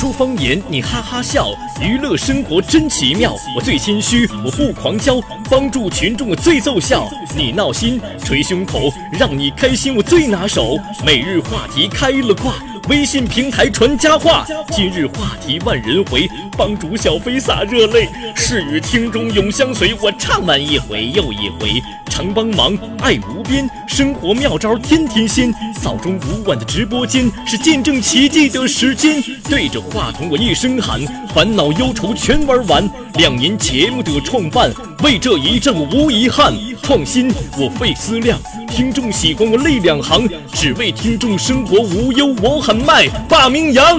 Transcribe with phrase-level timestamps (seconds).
[0.00, 3.36] 说方言你哈哈笑，娱乐生活真奇妙。
[3.54, 7.06] 我最心虚，我不狂骄，帮助群众我最奏效。
[7.36, 10.78] 你闹心，捶胸口，让你开心我最拿手。
[11.04, 12.54] 每日话题开了挂，
[12.88, 14.46] 微信平台传佳话。
[14.70, 16.26] 今日话题万人回，
[16.56, 19.94] 帮主小飞洒热泪，是与听众永相随。
[20.00, 21.82] 我唱完一回又一回。
[22.20, 25.50] 常帮忙，爱无边，生活妙招天天鲜。
[25.80, 29.22] 早中午晚的直播间是见证奇迹的时间。
[29.48, 31.00] 对着话筒我一声喊，
[31.34, 32.86] 烦恼忧愁全玩完。
[33.14, 34.70] 两年节目的创办，
[35.02, 36.52] 为这一阵无遗憾。
[36.82, 43.98] 创新我费思量，听众喜欢我泪两行，只为听众生活无忧我喊麦霸名扬。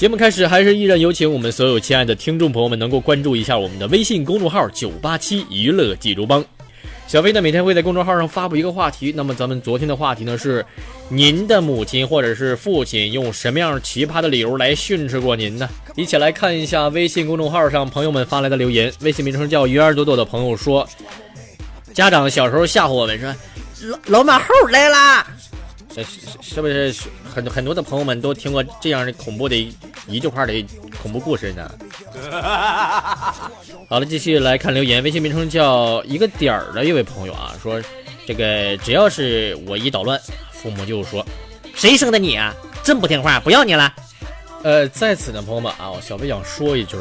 [0.00, 6.42] 节目开始，还是依然有请我们所有亲爱的听众朋友们能够关注一下我们的微信公众号“九八七娱乐济州帮”。
[7.06, 9.12] 小飞呢，每天会在公众号上发布一个话题。
[9.14, 10.64] 那么咱们昨天的话题呢是，
[11.10, 15.68] 您的母亲或者是父亲用什么样奇葩的理由来训斥过您呢？
[15.96, 18.90] 一起来看一下微信公众号上朋友们发来的留言。
[19.02, 20.88] 微信名称叫鱼儿朵朵的朋友说，
[21.92, 23.36] 家长小时候吓唬我们说，
[23.84, 25.26] 老老马猴来啦。
[25.92, 26.04] 是
[26.40, 26.94] 是不是
[27.24, 29.56] 很很多的朋友们都听过这样的恐怖的
[30.10, 30.52] 一句话的
[31.02, 31.70] 恐怖故事呢？
[33.88, 35.02] 好了，继续来看留言。
[35.02, 37.80] 微信名称叫一个点儿的一位朋友啊，说
[38.26, 40.20] 这个只要是我一捣乱，
[40.52, 41.24] 父母就说
[41.74, 42.54] 谁生的你啊？
[42.82, 43.92] 真不听话，不要你了。
[44.62, 46.96] 呃，在此呢，朋友们啊，小飞想说一句。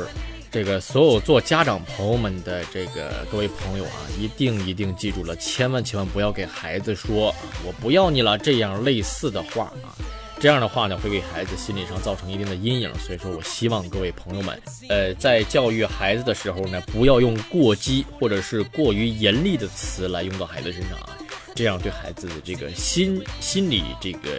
[0.51, 7.31] 这个所有做家长朋友们的这个各位朋友啊，一定一定记住了，千万千万不要给孩子说
[7.63, 9.93] “我不要你了”这样类似的话啊，
[10.39, 12.89] 这样的话呢会给孩子心理上造成一定的阴影。
[12.99, 21.17] 所以说我希望各位朋友们，呃，在教育孩子的时候呢，不要用过激或者是过于严厉的词来用到孩子身上啊，
[21.53, 24.29] 这样对孩子的这个心心理这个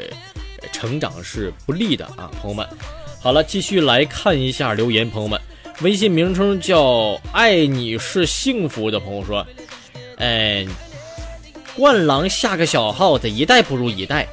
[0.72, 2.66] 成长是不利的啊，朋友们。
[3.20, 5.38] 好了，继续来看一下留言，朋友们。
[5.82, 9.46] 微信名称叫“爱你是幸福”的朋友说
[10.16, 10.66] ：“哎，
[11.74, 14.26] 冠狼下个小号子，一代不如一代。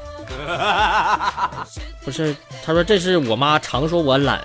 [2.04, 2.36] 不是，
[2.66, 4.42] 他说这是我妈常说我懒，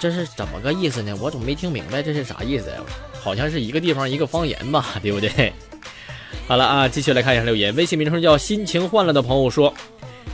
[0.00, 1.14] 这是怎么个意思呢？
[1.20, 2.76] 我怎么没听明白这是啥意思呀？
[3.22, 5.52] 好像是一个地方一个方言吧，对不对？
[6.48, 7.74] 好了啊，继续来看一下留言。
[7.76, 9.72] 微信名称叫“心情换了”的朋友说。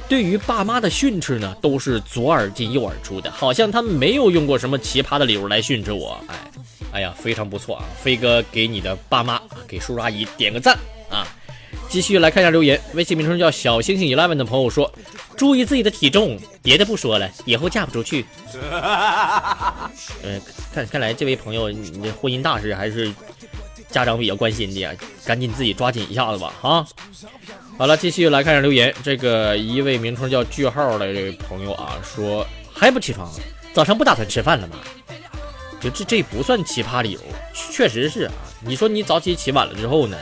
[0.08, 6.16] 对于爸妈的训斥呢，都是左耳进右耳出的，好像他们没有用过什么奇葩的理由来训斥我。
[6.28, 6.34] 哎，
[6.92, 7.84] 哎呀，非常不错啊！
[8.00, 10.78] 飞哥给你的爸妈，给叔叔阿姨点个赞
[11.10, 11.26] 啊！
[11.97, 14.93] 继续来看一下留言，微信名称叫小星星 eleven 的朋友说
[15.34, 18.22] ：“注意自己的体重，别的不说了，以后嫁不出去。
[20.22, 20.39] ”呃，
[20.75, 23.10] 看看来这位朋友，你的婚姻大事还是
[23.91, 24.93] 家长比较关心的呀，
[25.25, 26.87] 赶紧自己抓紧一下子吧，哈。
[27.78, 28.95] 好了，继续来看一下留言。
[29.03, 33.27] 这个一位名称叫句号的这位朋友啊，说还不起床，
[33.72, 34.77] 早上不打算吃饭了吗？
[35.81, 37.21] 就这这不算奇葩理由，
[37.54, 38.33] 确实是啊。
[38.60, 40.19] 你说你早起起晚了之后呢，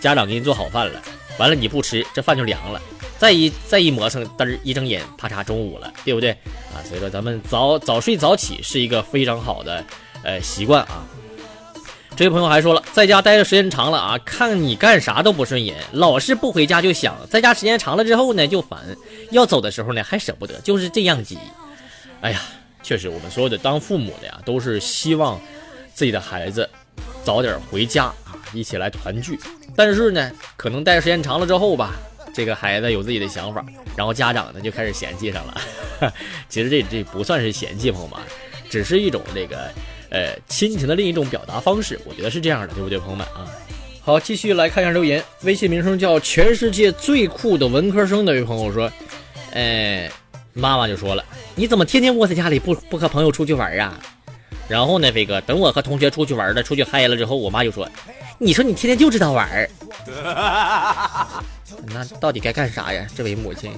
[0.00, 1.02] 家长给你做好饭了，
[1.38, 2.80] 完了你不吃，这饭就凉了。
[3.16, 6.30] 再一再一磨蹭，嘚儿一睁眼，啪嚓中午了，对不对
[6.72, 6.78] 啊？
[6.86, 9.84] 所以说咱们早早睡早起是一个非常好的
[10.22, 11.04] 呃习惯啊。
[12.16, 18.80] 这位朋友还说了，在家待的时间长了啊，看你干啥都不顺眼，老是不回家就想，在家时间长了之后呢就烦，
[19.30, 21.38] 要走的时候呢还舍不得，就是这样急。
[22.20, 22.42] 哎呀，
[22.82, 25.40] 确实，我们所有的当父母的呀，都是希望
[25.94, 26.68] 自己的孩子
[27.24, 29.38] 早点回家啊，一起来团聚。
[29.78, 31.94] 但是呢，可能待时间长了之后吧，
[32.34, 33.64] 这个孩子有自己的想法，
[33.96, 35.62] 然后家长呢就开始嫌弃上了。
[36.50, 38.18] 其实这这不算是嫌弃，朋友们，
[38.68, 39.70] 只是一种这个
[40.10, 41.96] 呃亲情的另一种表达方式。
[42.04, 43.46] 我觉得是这样的，对不对，朋友们啊？
[44.02, 45.22] 好，继续来看一下留言。
[45.42, 48.90] 微信名称叫“全世界最酷的文科生”的一位朋友说
[49.54, 50.10] ：“哎，
[50.54, 51.24] 妈妈就说了，
[51.54, 53.96] 你怎么天天窝在家里不不和朋友出去玩啊？”
[54.68, 57.88] 然后呢，飞哥，等我和同学出去玩了，出去嗨了之后，我妈就说
[58.38, 59.68] ：“你说你天天就知道玩儿，
[61.86, 63.72] 那到底该干啥呀？”这位母亲，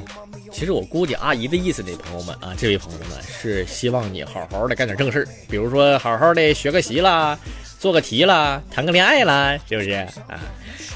[0.53, 7.39] 其实我估计阿姨的意思呢，朋友们啊，这位朋友们是希望你好好的干点正事儿，比如说好好的学个习啦。
[7.79, 9.93] 做个题啦，谈个恋爱啦，是不是
[10.29, 10.39] 啊？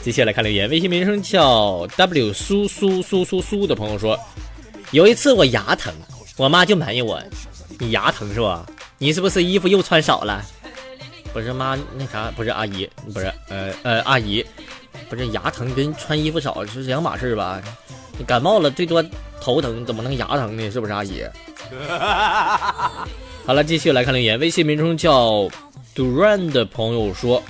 [0.02, 4.20] 接下来看留言，微信名称叫 W 苏苏苏苏苏的朋友说，
[4.90, 5.90] 有一次我牙疼，
[6.36, 7.18] 我妈就埋怨我，
[7.78, 8.66] 你牙疼是吧？
[8.98, 10.44] 你是不是衣服又穿少了？
[11.34, 14.42] 不是妈，那啥，不是阿姨，不是，呃呃，阿姨，
[15.10, 17.60] 不是牙疼跟穿衣服少是两码事吧？
[18.16, 19.04] 你感冒了最多
[19.40, 20.70] 头疼，怎么能牙疼呢？
[20.70, 21.24] 是不是阿姨？
[23.44, 25.48] 好了，继续来看留言，微信名称叫。
[25.94, 27.40] Duran 的朋友说，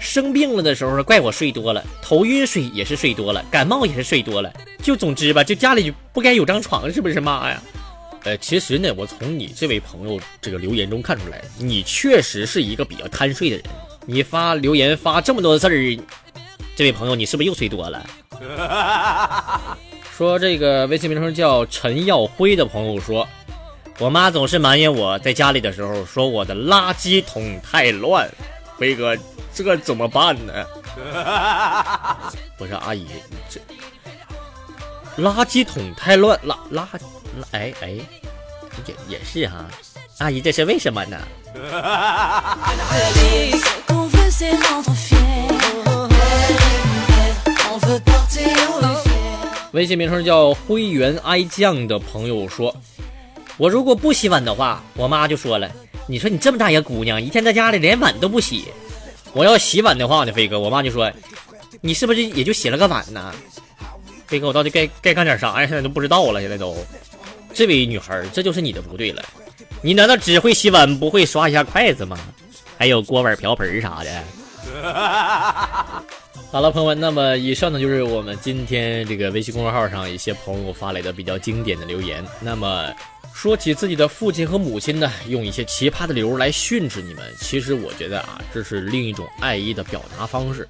[0.00, 4.50] 生病了的时候怪我睡多了，头晕睡也是睡多了，感冒也是睡多了，
[4.82, 7.60] 就总之吧，就家里不该有张床，是不是妈呀？
[8.24, 13.64] 呃，其实呢，我从你这位朋友这个留言中看出来，你确实是一个比较贪睡的人。
[14.06, 16.00] 你发留言发这么多字儿，
[16.74, 18.04] 这位朋友你是不是又睡多了？
[20.16, 23.26] 说这个微信名称叫陈耀辉的朋友说。
[24.00, 28.28] 我妈总是埋怨我在家里的时候，说我的垃圾桶太乱。
[28.76, 29.16] 飞哥，
[29.54, 30.52] 这怎么办呢？
[32.58, 33.06] 不是阿姨，
[33.48, 33.60] 这
[35.22, 36.84] 垃圾桶太乱，垃垃
[37.40, 37.88] 垃，哎哎，
[38.86, 39.64] 也也是哈。
[40.18, 41.18] 阿姨，这是为什么呢？
[49.72, 52.74] 微信名称叫灰原哀酱的朋友说。
[53.56, 55.70] 我如果不洗碗的话，我妈就说了
[56.08, 58.64] ：“你说你这么大一个姑娘，一天在家里连碗都不洗。
[59.32, 61.08] 我要洗碗的话呢，飞哥，我妈就说：
[61.80, 63.32] 你是不是也就洗了个碗呢？
[64.26, 65.68] 飞哥，我到底该该干点啥呀？
[65.68, 66.40] 现在都不知道了。
[66.40, 66.76] 现在都，
[67.54, 69.22] 这位女孩，这就是你的不对了。
[69.80, 72.18] 你难道只会洗碗，不会刷一下筷子吗？
[72.76, 74.24] 还有锅碗瓢盆啥的？
[76.50, 82.24] 好了，朋友们，那么以上呢就是我们今天这个微信公众号上一些朋友发来的比较经典的留言。
[82.40, 82.92] 那么。
[83.36, 90.68] 说起自己的父亲和母亲呢，用一些奇葩的理由来训斥你们，其实我觉得啊，这是另一种爱意的表达方式。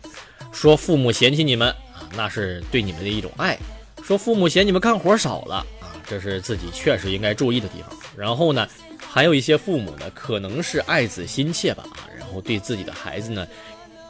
[0.50, 3.54] 说父母嫌弃你们啊，那是对你们的一种爱；
[4.02, 5.64] 说父母嫌你们干活少了，
[6.06, 7.90] 这是自己确实应该注意的地方。
[8.16, 8.68] 然后呢，
[8.98, 13.46] 还有一些父母呢，可能是爱子心切吧啊，然后对自己的孩子呢，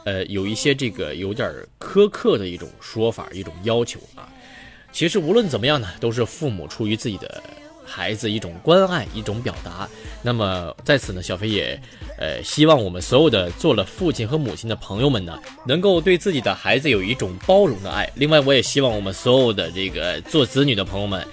[0.03, 4.27] 呃，有一些这个有点苛刻的一种说法、一种要求啊。
[4.91, 7.43] 其实无论怎么样呢，都是父母出于自己的。
[7.87, 9.87] 孩子一种关爱，一种表达。
[10.23, 11.79] 那么在此呢，小飞也，
[12.17, 18.11] 呃，希望我们所有的做了父亲和母亲的朋友们呢，能够对自己的孩子有一种包容的爱。
[18.15, 21.23] 另外，我也希望我们所有的这个做子女的朋友们，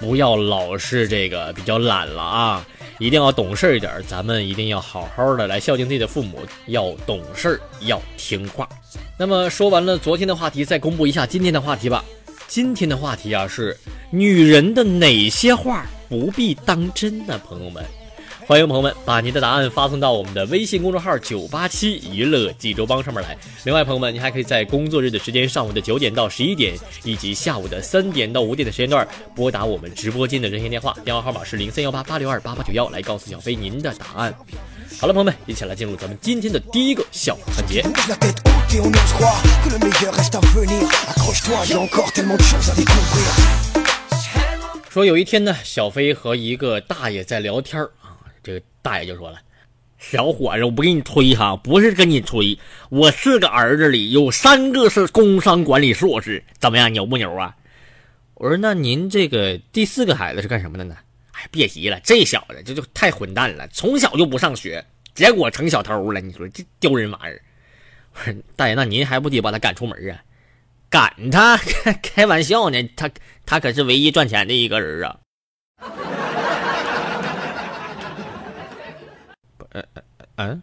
[0.00, 2.66] 不要老是这个比较懒了啊，
[2.98, 3.92] 一定要懂事一点。
[4.08, 8.68] 咱们一定要好好的来孝敬自己的父母，要懂事，要听话。
[9.18, 12.02] 那么说完了昨天的话题，再公布一下今天的话题吧。
[12.48, 13.76] 今天的话题啊是
[14.10, 15.86] 女人的哪些话？
[16.08, 17.84] 不必当真呢朋友们，
[18.50, 23.38] 欢迎朋友们把您的答案发送到我们的微信公众号“九八七娱乐济州帮”上面来。
[23.62, 34.34] 另外，朋友们，您还可以在工作日的时间，上午的九点到十一点，以及下午的三点到五点的时间段，拨打我们直播间的热线电话，电话号码是零三幺八八六二八八九幺，来告诉小飞您的答案。
[35.00, 37.84] 好了，朋友们，一起来进入咱们今天的第一个小环节。
[44.90, 47.99] 说有一天呢，小飞和一个大爷在聊天啊，这个
[48.82, 49.38] 大爷就说了
[49.98, 52.58] ：“小伙子，我不给你吹哈，不是跟你吹，
[52.88, 57.54] 我四个儿子里有三个是工商管理硕士，怎么样，牛不牛啊？”
[58.34, 60.96] 我说：“那您这个第四个孩子是干什么的呢？”
[61.32, 64.84] 哎，别急了，这小子这就太混蛋了，从小就不上学，
[65.14, 67.42] 结果成小偷了，你说这丢人玩意儿。
[68.14, 70.22] 我说：“大爷，那您还不得把他赶出门啊？”
[70.90, 73.08] 赶他开 开玩笑呢，他
[73.46, 75.20] 他可是唯一赚钱的一个人啊！
[79.72, 79.84] 呃
[80.36, 80.62] 嗯。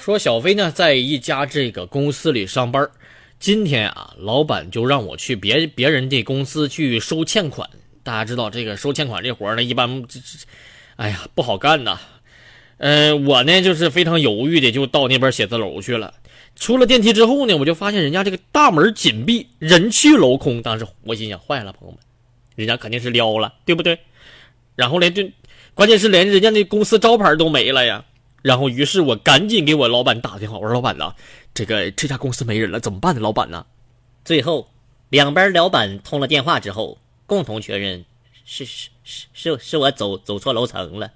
[0.00, 2.86] 说小飞呢在一家这个公司里上班，
[3.40, 7.68] 今天啊，老板就让我去别别人的公司去收欠款。
[8.02, 10.38] 大家知道这个收欠款这活呢，一般这这，
[10.96, 11.98] 哎呀不好干呐。
[12.76, 16.12] 呃，我呢就是非常犹豫的，就到那边写字楼去了。
[16.56, 20.62] 出了电梯之后呢，我就发现人家这个大门紧闭，人去楼空。
[20.62, 22.00] 当时我心想，坏了，朋友们，
[22.54, 23.98] 人家肯定是撩了，对不对？
[24.76, 25.28] 然后连就，
[25.74, 28.04] 关键是连人家那公司招牌都没了呀。
[28.42, 31.14] 然后，于是我赶紧给我老板打电话，我说：“老板呐，
[31.54, 33.20] 这个这家公司没人了，怎么办呢？
[33.22, 33.64] 老板呢？”
[34.22, 34.68] 最后，
[35.08, 38.04] 两边老板通了电话之后，共同确认
[38.44, 41.10] 是是是是是我走走错楼层了。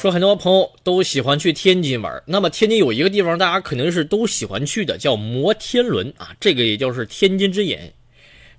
[0.00, 7.92] 说很多朋友都喜欢去天津玩，那么天津有一个地方，大家肯定是都喜欢去的，叫摩天轮啊，这个也就是天津之眼。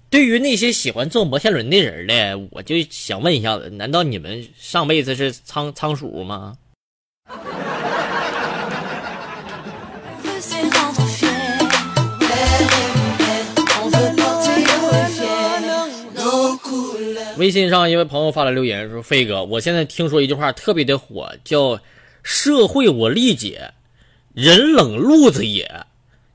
[0.10, 6.56] 对于那些喜欢坐摩天轮的人呢，我就想问一下子，难道你们上辈子是仓仓鼠吗？
[17.38, 21.80] 微信上一位朋友发来留言说：“飞哥，我现在听说一句话特别的火，叫
[22.24, 23.72] ‘社会我理解，
[24.34, 25.86] 人冷路子野’。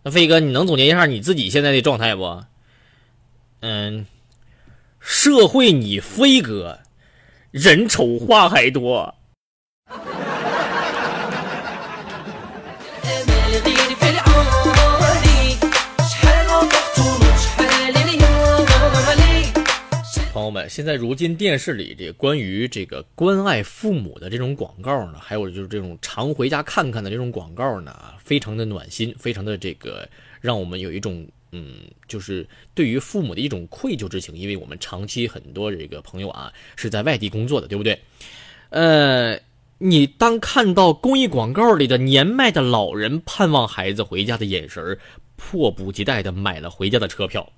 [0.03, 2.45] 那飞哥，你能总结一下你自己现在的状态不？
[3.61, 4.07] 嗯，
[4.99, 6.81] 社会你飞哥，
[7.51, 9.15] 人丑话还多。”
[20.41, 30.09] 朋友们，现在如今电视里这关于这个关爱父母的这种广告呢，还有就是这种常回家看看的这种广告呢，非常的暖心，非常的这个
[30.41, 38.01] 让我们有一种嗯，就是对于父母的一种愧疚之情，因为我们长期很多这个朋友啊是在外地工作的，对不对？
[38.71, 39.39] 呃，
[39.77, 44.99] 你当看到公益广告里的年迈的老人盼望孩子回家的眼神
[45.37, 47.53] 迫不及待的买了回家的车票。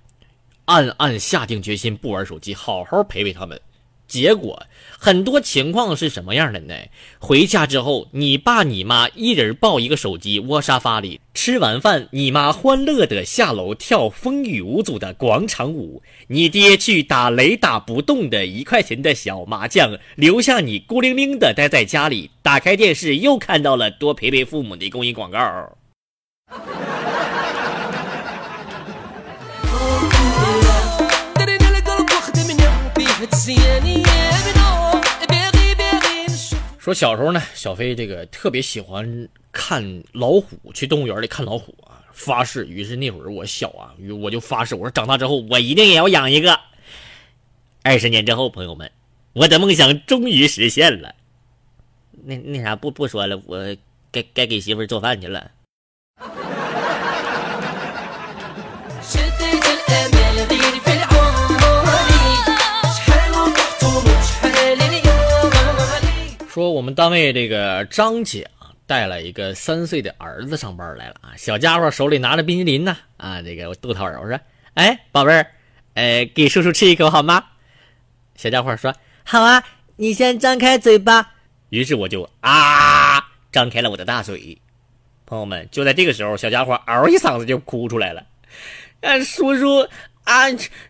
[0.66, 3.60] 暗暗下定决心不玩手机，好好陪陪他们。
[4.08, 4.66] 结果
[4.98, 6.74] 很多情况是什么样的呢？
[7.18, 25.78] 回家之后，你爸你妈一人抱一个手机窝沙发里，吃完饭，你妈欢乐的下楼跳风雨无阻的广场舞，你爹去打雷打不动的一块钱的小麻将，留下你孤零零的待在家里，打开电视又看到了多陪陪父母的公益广告。
[36.78, 42.66] 说小时候呢，小飞这个特别喜欢看老虎，去动物园里看老虎啊，发誓。
[42.66, 46.58] 于是那会儿我小啊，我就发誓，我说长大之后我一定也要养一个。
[47.84, 48.90] 二十年之后，朋友们，
[49.34, 51.14] 我的梦想终于实现了。
[52.24, 53.76] 那那啥，不不说了，我
[54.10, 55.52] 该该给媳妇做饭去了。
[66.52, 74.38] 说我们单位这个张姐啊，带了一个三岁的儿子上班来了啊，小家伙手里拿着冰淇淋呢啊，这个我逗他玩我说，
[74.74, 75.46] 哎，宝贝儿，
[75.94, 77.42] 哎，给叔叔吃一口好吗？
[78.36, 78.94] 小家伙说，
[79.24, 79.64] 好啊，
[79.96, 81.26] 你先张开嘴巴。
[81.70, 84.58] 于是我就啊，张开了我的大嘴。
[85.24, 88.26] 朋友们，就在这个时候，小家伙嗷一嗓子就哭出来了，
[89.00, 89.88] 啊，叔叔
[90.24, 90.42] 啊，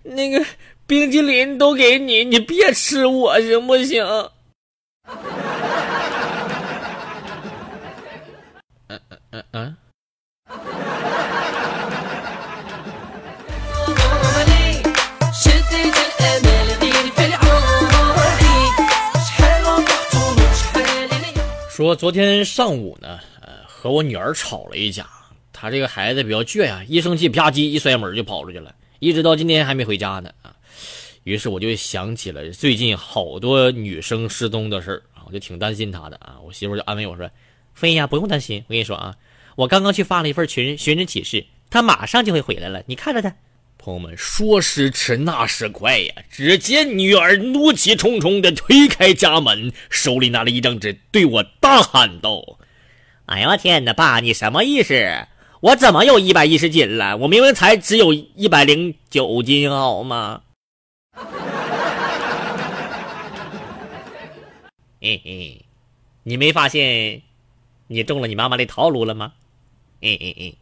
[0.02, 0.44] 那个
[0.88, 4.04] 冰淇淋都给你，你别吃我行不行？
[9.32, 9.76] 嗯嗯。
[21.70, 25.06] 说昨天上午呢，呃，和我女儿吵了一架。
[25.50, 30.54] 她这个孩子比较倔呀，一生气吧唧一摔门就跑出去了，一直到今天还没回家呢啊。
[31.24, 36.36] 于是我就想起了最近好多女生失踪的事儿啊，我就挺担心她的啊。
[36.44, 37.30] 我媳妇就安慰我说。
[37.74, 39.16] 飞呀，不用担心，我跟你说啊，
[39.56, 43.34] 我刚刚去发了一份寻寻人启事，他马上就会回来了，你看着他。
[43.78, 46.14] 朋友们，说时迟，那时快呀！
[46.30, 52.58] 只见女儿怒气冲冲地推开家门，手里拿了一张纸，对我大喊道
[53.26, 55.26] ：“哎呀我天哪，爸，你什么意思？
[55.58, 57.16] 我怎么有一百一十斤了？
[57.16, 60.42] 我明明才只有一百零九斤，好吗？”
[65.00, 65.64] 嘿嘿，
[66.22, 67.22] 你没发现？
[67.92, 69.32] 你中了你妈妈的套路了吗？
[70.00, 70.54] 哎哎哎。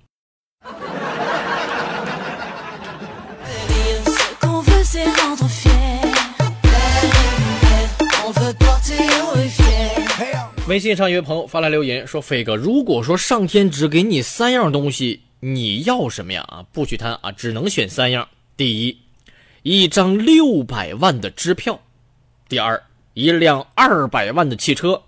[10.66, 16.44] 微信上一位朋友发来留言说：“飞哥，如果说上天只给你三样东西，你要什么呀？
[16.48, 18.28] 啊，不许贪啊，只能选三样。
[18.56, 18.98] 第一，
[19.62, 21.74] 一张六百万的支票；
[22.48, 22.82] 第二，
[23.14, 25.02] 一辆二百万的汽车；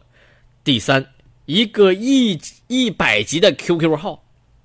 [0.65, 1.05] 第三，
[1.47, 4.23] 一个一一百级的 QQ 号；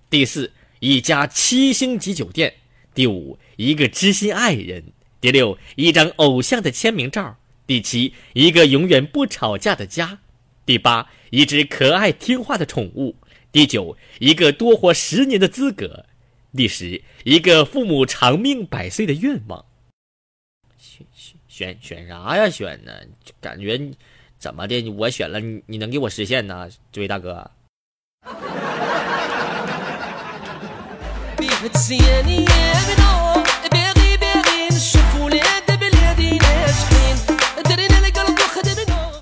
[0.10, 2.51] 第四，一家七星级酒店；
[2.93, 4.84] 第五，一个知心爱人；
[5.19, 10.19] 第六，一张偶像的签名照；第七，一个永远不吵架的家。”
[10.67, 13.15] 第八，一只可爱听话的宠物；
[13.51, 16.05] 第九，一个多活十年的资格；
[16.55, 19.65] 第十，一个父母长命百岁的愿望。
[20.77, 22.50] 选选选选啥呀？
[22.50, 22.91] 选呢？
[23.39, 23.79] 感觉
[24.39, 24.88] 怎么的？
[24.91, 26.70] 我选了你，你能给我实现呢？
[26.91, 27.50] 这位大哥。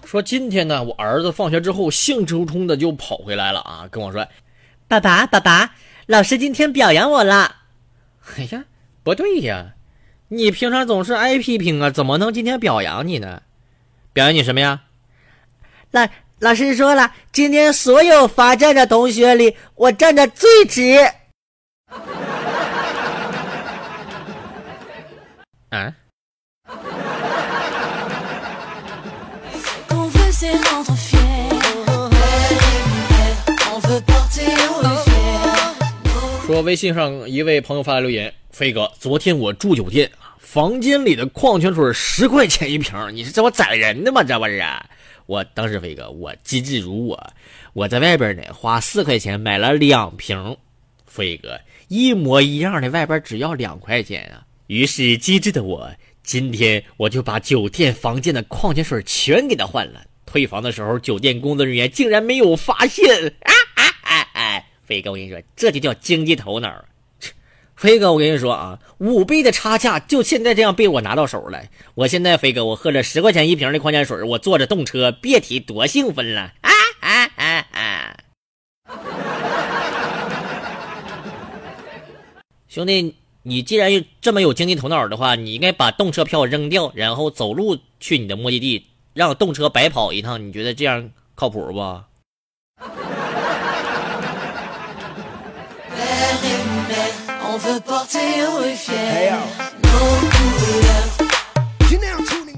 [0.04, 4.28] 说今天呢，我儿子放学之后兴冲冲的就跑回来了啊，跟我说
[4.88, 5.76] ：“爸爸，爸爸，
[6.08, 7.56] 老师今天表扬我了。”
[8.38, 8.66] 哎呀，
[9.04, 9.74] 不对呀，
[10.28, 13.44] 你平常总是挨批评啊，怎么能今天表扬你呢？
[14.14, 14.84] 表扬你什么呀？
[15.92, 16.08] 老
[16.40, 20.98] 老师说了，今天所有罚站的同学里，我站的最直。
[25.70, 25.94] 啊
[36.46, 44.22] 说微信上一位朋友发来留言：“飞哥，昨天我住酒店，房间里的矿泉水十块钱一瓶，你是这我宰人的吗？
[44.24, 44.64] 这不是？
[45.26, 47.34] 我当时飞哥，我机智如我，
[47.74, 50.58] 我在外边呢花四块钱买了两瓶，
[51.06, 54.46] 飞哥一模一样的，外边只要两块钱啊。
[54.68, 55.90] 于是机智的我，
[56.24, 60.02] 今天我就把酒店房间的矿泉水全给他换了。
[60.26, 63.28] 退房的时候，酒店工作人员竟然没有发现。
[63.42, 64.64] 啊啊啊啊！
[64.84, 66.84] 飞哥，我跟你说，这就叫经济头脑。
[67.76, 71.62] 飞哥，我跟你说啊，五倍的差价就现在这样被我拿到手了。
[71.94, 76.54] 我现在飞哥，我喝了十块钱一瓶的矿泉水，我坐着动车，别提多兴奋了！
[76.62, 78.18] 啊啊啊啊！
[82.70, 90.48] 兄弟，你既然这么有经济头脑的话，你应该把动车票扔掉，然后走路去你的目的地，让动车白跑一趟。
[90.48, 92.00] 你觉得这样靠谱不？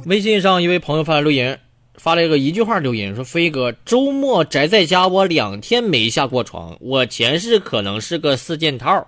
[0.05, 1.60] 微信上一位朋友发来留言，
[1.95, 9.07] 发了一个一句话留言说：“飞哥，周末宅在家，我两天没下过床，我前世可能是个四件套。”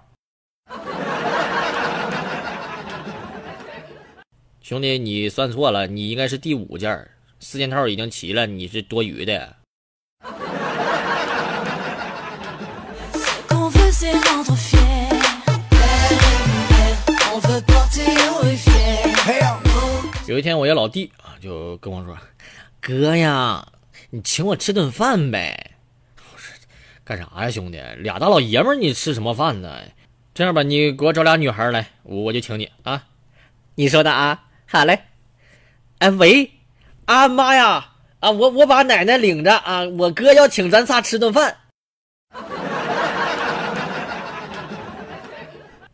[4.62, 7.08] 兄弟，你算错了，你应该是第五件，
[7.40, 9.56] 四件套已经齐了，你是多余的。
[20.30, 22.16] 有一天，我一老弟啊就跟我说
[22.80, 23.68] ：“哥呀，
[24.12, 25.72] 你请我吃顿饭呗。”
[26.32, 26.54] 我说
[27.04, 27.82] ：“干啥呀，兄弟？
[27.98, 29.82] 俩大老爷们儿，你吃什么饭呢？
[30.36, 33.08] 这样吧，你给我找俩女孩来，我我就请你啊。
[33.74, 34.44] 你说的啊？
[34.68, 35.00] 好嘞。
[35.98, 36.52] 哎，喂，
[37.06, 41.58] 啊妈呀，啊我我把奶奶领着啊，我哥要请咱仨吃顿饭。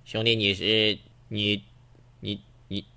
[0.03, 1.63] 兄弟，你是你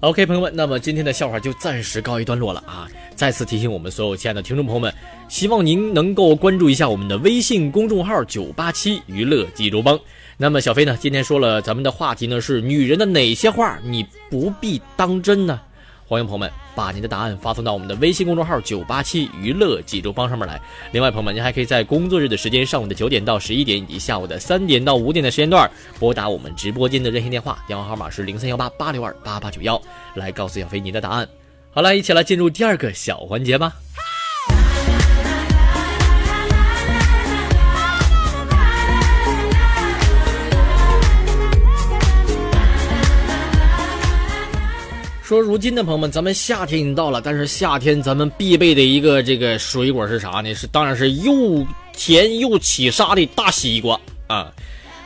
[0.00, 2.86] OK，朋友们，那么今天的笑话就暂时告一段落了啊！
[3.16, 4.94] 再次提醒我们所有亲爱的听众朋友们，
[5.28, 9.98] 希望您能够关注一下我们的微信公众号“九八七娱乐济州帮”。
[10.38, 15.60] 那么小飞呢，今天说了咱们的话题呢是女人的哪些话你不必当真呢？
[16.08, 20.58] 欢迎朋友们把您的答案发送到我们的微信公众号“九八七娱乐济州帮”上面来。
[20.90, 29.78] 另外，朋友们，您还可以在工作日的时间，上午的九点到十一点，以及下午的三点到五点的时间段，拨打我们直播间的热线电话，电话号码是零三幺八八六二八八九幺，
[30.14, 31.28] 来告诉小飞您的答案。
[31.72, 33.74] 好了，一起来进入第二个小环节吧。
[45.28, 50.54] 说如今的朋友们，咱们夏天已经到了，但是夏天咱们必备的一个这个水果是啥呢？
[50.54, 54.50] 是当然是又甜又起沙的大西瓜啊！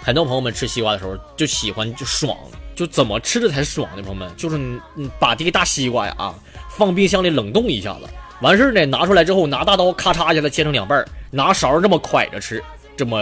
[0.01, 2.39] 很多朋友们吃西瓜的时候就喜欢就爽，
[2.77, 4.03] 就怎么吃的才爽呢？
[4.05, 6.33] 朋友们，就是你你把这个大西瓜呀啊
[6.71, 8.09] 放冰箱里冷冻一下子，
[8.43, 12.63] 完事儿呢拿出来之后拿大刀咔嚓一下子切成两半儿，拿勺这么蒯着吃，
[12.97, 13.21] 这么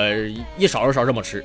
[0.59, 1.43] 一勺一勺这么吃。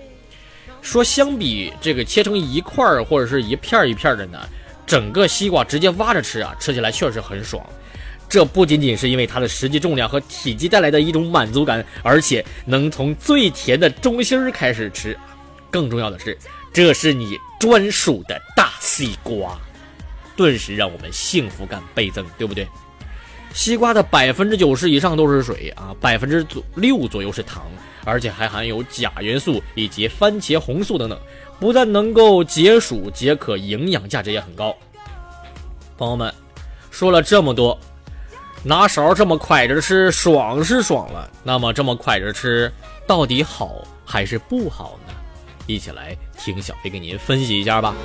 [0.82, 4.40] 说相比这个切成一块儿或者是一片一片的呢，
[4.86, 7.66] 整个西瓜直接挖着吃啊，吃起来确实很爽。
[8.28, 15.18] 这不仅仅是因为它的实际重量和体积带来的一种满足感，而且能从最甜的中心开始吃。
[15.70, 16.38] 更重要的是，
[16.74, 19.60] 这是你专属的大西瓜，
[20.36, 22.68] 顿时让我们幸福感倍增，对不对？
[23.54, 27.66] 西瓜的百分之九十以上都是水啊，百分之左六左右是糖，
[28.04, 31.18] 而且还含有钾元素以及番茄红素等等，
[31.60, 34.76] 不但能够解暑解渴，营养价值也很高。
[35.98, 36.34] 朋友们，
[36.92, 37.80] 说了这么多，
[38.64, 42.72] 拿勺这么蒯着吃，爽是爽了，那么这么蒯着吃，
[43.08, 45.14] 到底好还是不好呢？
[45.66, 47.96] 一起来听小飞给您分析一下吧。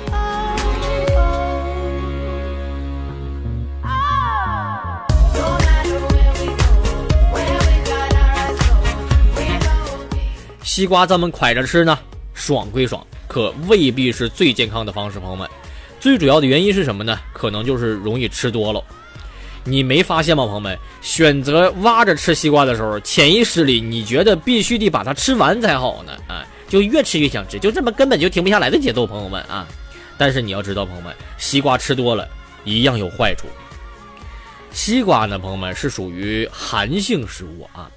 [10.63, 11.99] 西瓜咱们蒯着吃呢，
[12.33, 15.17] 爽归爽，可未必是最健康的方式。
[15.17, 15.49] 朋友们，
[16.01, 17.17] 最主要的原因是什么呢？
[17.31, 18.83] 可能就是容易吃多了。
[19.63, 20.77] 你没发现吗，朋友们？
[21.01, 26.11] 选择挖着吃西瓜的时候，潜意识里你觉得必须得把它吃完才好呢？
[26.27, 29.65] 啊，就越吃越想吃，就这么根本就停不下来的节奏，朋友们啊！
[30.17, 32.27] 但是你要知道，朋友们，西瓜吃多了
[32.65, 33.47] 一样有坏处。
[34.73, 37.89] 西瓜呢，朋友们是属于寒性食物啊，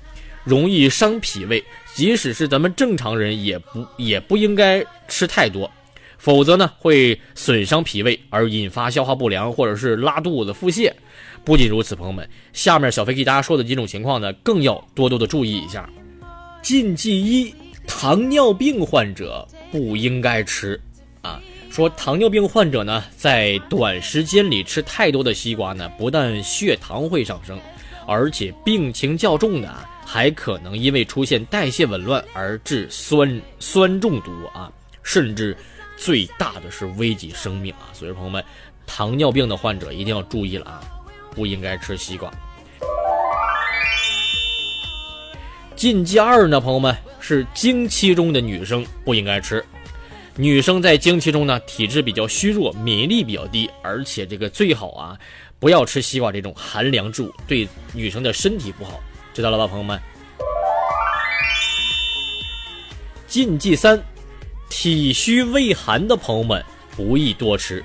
[0.44, 5.70] 容易伤脾胃，即使是咱们正常人也不也不应该吃太多，
[6.18, 10.92] 否则呢会损伤脾胃而引发消化不良或者是拉肚子、腹泻。
[11.44, 15.88] 不仅如此，朋友们，下面小飞给大家说的几种情况呢，更要多多的注意一下。
[16.62, 17.54] 禁忌一：
[17.86, 20.80] 糖尿病患者不应该吃
[21.20, 21.40] 啊。
[21.70, 27.60] 说糖尿病患者呢，在短时间里吃太多的西瓜呢，不但血糖会上升，
[28.06, 34.70] 而且病情较重的啊，还可能因为出现代谢紊乱而致酸酸中毒啊，
[35.02, 35.56] 甚至
[35.96, 37.90] 最大的是危及生命啊。
[37.92, 38.44] 所以，朋友们，
[38.86, 40.80] 糖尿病的患者一定要注意了啊，
[41.34, 42.32] 不应该吃西瓜。
[45.74, 49.64] 禁忌二呢，朋友们是经期中的女生不应该吃。
[50.36, 55.18] 女生在经期中呢，体质比较虚弱，免疫力比较低，而且这个最好啊，
[55.58, 59.00] 不要吃西瓜这种寒凉之物，对女生的身体不好，
[59.34, 60.00] 知道了吧，朋友们？
[63.26, 64.00] 禁忌三，
[64.70, 66.64] 体虚畏寒的朋友们
[66.96, 67.84] 不宜多吃。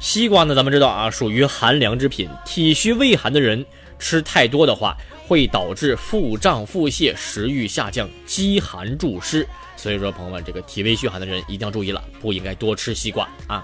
[0.00, 3.64] 西瓜呢，咱们知道啊，属于寒凉之品，体虚畏寒的人
[4.00, 4.96] 吃太多的话，
[5.28, 9.46] 会导致腹胀、腹泻、食欲下降、饥寒助湿。
[9.76, 13.62] 所以说，朋友们，这个体胃虚寒的人一定要注意了，不应该多吃西瓜啊。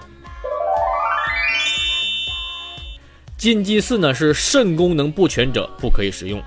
[3.37, 6.41] 禁忌四呢是肾功能不全者不可以食用。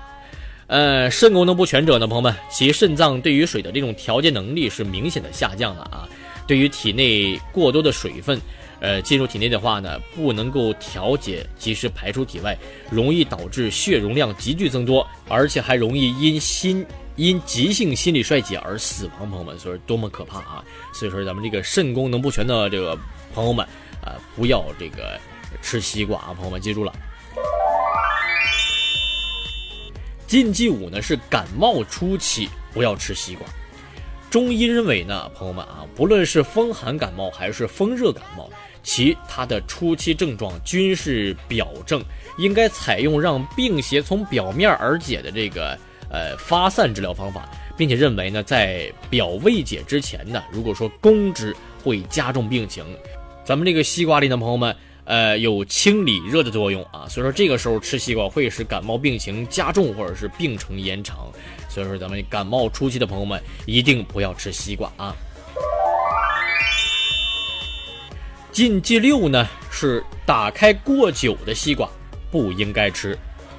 [0.67, 6.09] 呃，肾功能不全者呢，朋友们，其肾脏对于水的这种调节能力是明显的下降的啊。
[6.47, 8.39] 对于体内过多的水分，
[8.79, 12.57] 呃，进入体内的话呢，不能够调节，及时排出体外，
[12.89, 19.29] 容易导致血容量急剧增多，而且还容易因心因急性心理衰竭而死亡。
[19.29, 20.63] 朋友们，所以说多么可怕啊！
[20.93, 22.97] 所以说咱们这个肾功能不全的这个
[23.33, 23.63] 朋友们
[24.03, 25.19] 啊、不要这个
[25.61, 26.91] 吃西瓜啊，朋友们记住了。
[30.27, 33.47] 禁忌五呢是感冒初期不要吃西瓜。
[34.29, 38.49] 中医认为呢，朋友们啊，不论是风寒感冒还是风热感冒，
[38.83, 42.03] 其它的初期症状均是表症，
[42.37, 45.77] 应该采用让病邪从表面而解的这个
[46.09, 52.83] 呃发散治疗方法，并且认为呢，在表未解之前呢，如果说攻之会加重病情。
[53.45, 61.31] 咱们这个西瓜里的，朋友们，呃，有清理热的作用啊，所以说这个时候吃西瓜会使感冒病情加重或者是病程延长，
[61.69, 65.15] 所以说咱们感冒初期的朋友们一定不要吃西瓜啊。
[68.51, 71.87] 禁忌六呢是打开过久的西瓜
[72.31, 73.17] 不应该吃。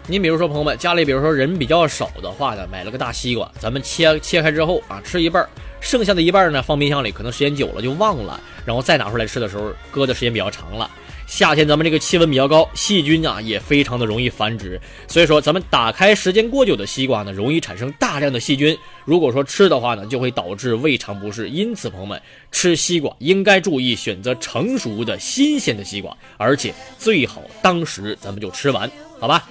[0.08, 5.48] 你比如说，朋友们家里比如说人比较少的话呢，买了个大西瓜，咱们切切开之后啊，吃一半，
[5.80, 10.90] 剩下的一半呢放冰箱里，可能时间久了就忘了，然后再拿出来吃的时候，搁的时间比较长了。
[11.26, 18.78] 夏天咱们这个气温比较高，细菌啊也非常的容易繁殖，所以说咱们打开时间过久的西瓜呢，容易产生大量的细菌。
[19.04, 21.50] 如果说吃的话呢，就会导致胃肠不适。
[21.50, 22.20] 因此，朋友们
[22.52, 29.46] 吃西瓜应该注意选择成熟的新鲜的西瓜，而且最好当时咱们就吃完，好吧？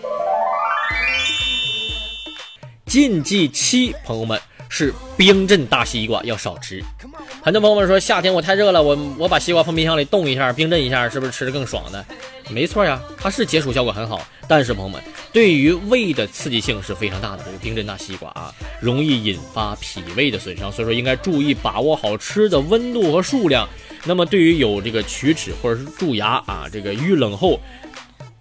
[2.86, 4.40] 禁忌七，朋友们
[4.78, 6.84] 是冰镇大西瓜要少吃。
[7.42, 12.04] 很多朋友们说夏天我太热了，我我把西瓜放冰箱里冻一下，冰镇一下，是不是吃的更爽呢？
[12.50, 17.44] 没错呀，它是解暑效果很好，但是朋友们，对于胃的刺激性是非常大的。
[17.46, 23.66] 这个冰镇大西瓜啊，容易引发脾胃的损伤，所以说应该注意把握好吃的温度和数量。
[24.04, 27.58] 那么对于有这个龋齿或者是蛀牙啊，这个遇冷后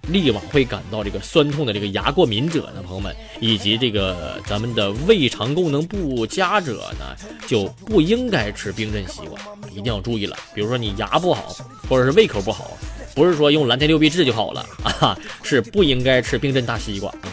[0.08, 9.38] 立马会感到这个酸痛的这个牙过敏者呢，朋友们，以及这个咱们的胃肠功能不佳者呢，就不应该吃冰镇西瓜，
[9.70, 10.36] 一定要注意了。
[10.54, 11.56] 比如说你牙不好，
[11.88, 12.76] 或者是胃口不好，
[13.14, 14.66] 不是说用蓝天六必治就好了
[15.00, 17.12] 啊， 是不应该吃冰镇大西瓜。
[17.22, 17.30] 嗯。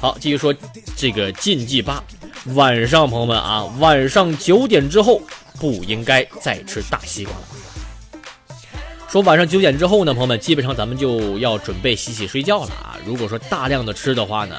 [0.00, 0.54] 好，继续说
[0.96, 2.04] 这个禁忌八，
[2.54, 5.22] 晚上朋友们啊，晚上九点之后
[5.58, 7.48] 不应该再吃大西瓜了。
[9.14, 12.98] 说晚上九点之后呢，朋友们，基本上咱们就要准备洗洗睡觉了啊。
[13.06, 14.56] 如果说大量的吃的话呢，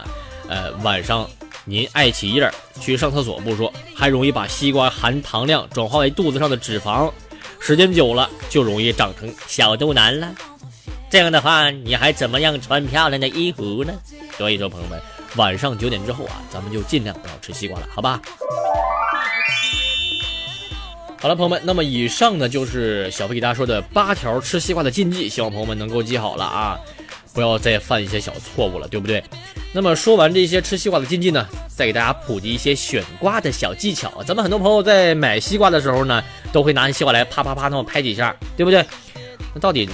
[0.47, 1.29] 呃，晚上
[1.65, 7.11] 您爱起夜儿去上厕所不说，还容易把西瓜含糖量转化为肚子上的脂肪，
[7.59, 10.33] 时间久了就容易长成小肚腩了。
[11.09, 13.93] 这样的话，你还怎么样穿漂亮的衣服呢？
[14.37, 14.97] 所以说，朋友们，
[15.35, 18.21] 晚上九点之后啊，咱们就尽量不要吃西瓜了，好吧？
[21.25, 26.77] 好了，朋友们，那么以上呢就是小飞给大家说的八条吃西瓜的禁忌，希望朋友们能够记好了啊，
[27.33, 29.23] 不要再犯一些小错误了，对不对？
[29.73, 34.21] 那么说完这些吃西瓜的禁忌呢，再给大家普及一些选瓜的小技巧。
[34.23, 38.85] 咱们很多朋友在买西瓜的时候呢，都会拿起西瓜来啪啪啪那么拍几下，对不对？
[39.55, 39.89] 那到底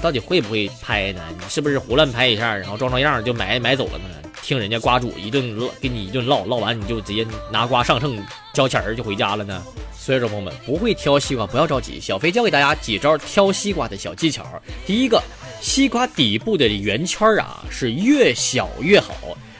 [0.00, 1.20] 到底会不会拍呢？
[1.38, 4.29] 你是不是胡乱拍一下，然后装装样就买买走了呢？
[4.42, 8.18] 听人家瓜主一顿唠，给你一顿唠，唠完你就直接拿瓜上秤
[8.52, 9.62] 交钱儿就回家了呢？
[9.96, 14.44] 所以说，朋友们不会挑西瓜不要着急，小飞教给大家几招挑西瓜的小技巧。
[14.86, 15.22] 第一个，
[15.60, 19.14] 西瓜底部的圆圈儿啊是越小越好，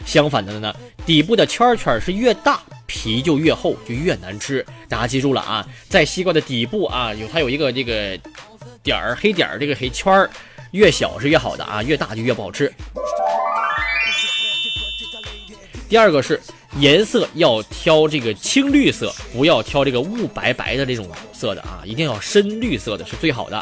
[0.07, 4.65] 相反的呢，底部的圈圈是越大，皮就越厚，就越难吃。
[4.89, 8.19] 大家记住了啊，在西瓜的底部啊有它有一个这个
[8.83, 10.31] 点儿黑点儿这个黑圈儿，
[10.71, 12.73] 越小是越好的啊，越大就越不好吃。
[15.91, 16.41] 第二个是
[16.79, 23.61] 颜色要挑这个青绿色，不要挑这个雾白白的这种色的啊，一定要深绿色的是最好的。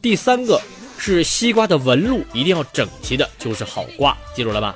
[0.00, 0.62] 第三个
[0.96, 4.72] 是西瓜的纹路一定要整齐的，就是好瓜，记住了吧？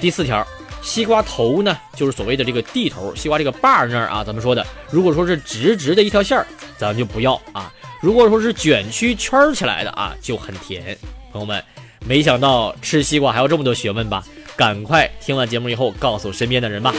[0.00, 0.42] 第四条，
[0.80, 6.46] 西瓜头呢，就是所谓的这个地头，西瓜这个把那儿啊，咱们说的，如果说是直直的一条线儿，
[6.78, 10.96] 咱就不要啊；如果说是卷曲圈儿起来的啊，就很甜。
[11.38, 11.62] 朋友们，
[12.04, 14.24] 没想到吃西瓜还有这么多学问吧？
[14.56, 16.92] 赶快听完节目以后告诉身边的人吧。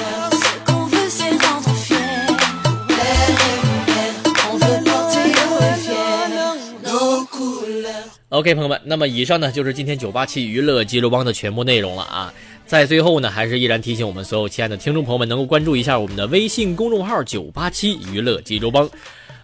[8.29, 12.33] OK，朋友们，那么以上呢就是今天九八七娱乐济州帮的全部内容了啊。
[12.65, 18.89] 在最后呢，还是依然提醒我们所有亲爱的听众朋友们，能够关注一下我们的微信公众号“九八七娱乐济州帮”。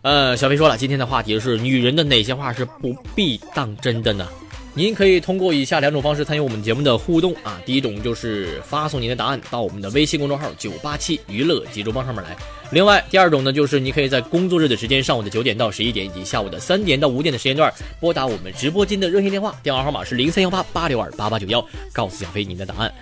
[0.03, 4.25] 呃，小飞说了，今天的话题是女人的哪些话是不必当真的呢？
[4.77, 7.61] 您可以通过以下两种方式参与我们节目的互动啊。
[7.65, 12.35] 第一种就是发送您的答案到我们的微信公众号“九八七娱乐济州帮”上面来。
[12.71, 22.93] 另外，第二种呢，就是你可以在工作日的时间，上午的九点到十一点，以及下午的三点到五点的时间段，拨打我们直播间的热线电话，电话号码是零三幺八八六二八八九幺，告诉小飞您的答案。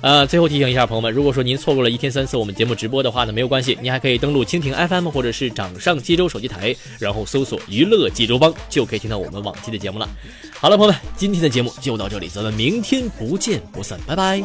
[0.00, 10.08] 呃最后提醒一下朋友们如果说您错过了一天三次我们节目直播的话呢没有关系您还可以登录蜻蜓 fm 或者是掌上济州手机台然后搜索娱乐济州帮就可以听到我们往期的节目了。
[10.58, 14.42] 好了朋友们今天的节目就到这里咱们明天不见不散拜拜。